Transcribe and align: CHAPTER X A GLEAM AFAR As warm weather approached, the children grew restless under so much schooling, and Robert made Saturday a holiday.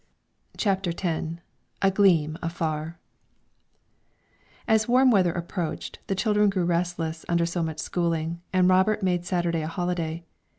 CHAPTER 0.57 0.93
X 0.97 1.37
A 1.83 1.91
GLEAM 1.91 2.35
AFAR 2.41 2.97
As 4.67 4.87
warm 4.87 5.11
weather 5.11 5.31
approached, 5.31 5.99
the 6.07 6.15
children 6.15 6.49
grew 6.49 6.65
restless 6.65 7.23
under 7.29 7.45
so 7.45 7.61
much 7.61 7.77
schooling, 7.77 8.41
and 8.51 8.67
Robert 8.67 9.03
made 9.03 9.25
Saturday 9.25 9.61
a 9.61 9.67
holiday. 9.67 10.23